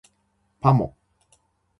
[0.61, 0.97] パモ